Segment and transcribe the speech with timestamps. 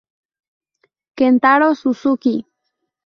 [1.17, 2.33] Kentaro Suzuki